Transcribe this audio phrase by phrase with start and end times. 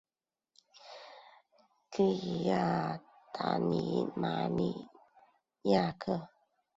[1.95, 2.97] 利阿
[3.31, 3.59] 达尔
[4.15, 4.87] 马尼
[5.71, 6.27] 亚克。